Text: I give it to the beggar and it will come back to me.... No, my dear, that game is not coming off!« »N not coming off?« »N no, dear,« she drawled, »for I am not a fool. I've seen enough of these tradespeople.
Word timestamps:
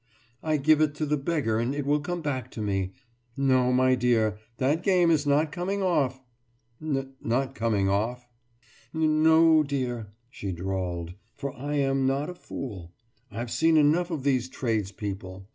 I 0.41 0.57
give 0.57 0.81
it 0.81 0.95
to 0.95 1.05
the 1.05 1.15
beggar 1.15 1.59
and 1.59 1.75
it 1.75 1.85
will 1.85 1.99
come 1.99 2.23
back 2.23 2.49
to 2.53 2.61
me.... 2.63 2.93
No, 3.37 3.71
my 3.71 3.93
dear, 3.93 4.39
that 4.57 4.81
game 4.81 5.11
is 5.11 5.27
not 5.27 5.51
coming 5.51 5.83
off!« 5.83 6.23
»N 6.81 7.13
not 7.21 7.53
coming 7.53 7.87
off?« 7.87 8.27
»N 8.95 9.21
no, 9.21 9.61
dear,« 9.61 10.11
she 10.31 10.51
drawled, 10.51 11.13
»for 11.35 11.55
I 11.55 11.75
am 11.75 12.07
not 12.07 12.31
a 12.31 12.33
fool. 12.33 12.95
I've 13.29 13.51
seen 13.51 13.77
enough 13.77 14.09
of 14.09 14.23
these 14.23 14.49
tradespeople. 14.49 15.47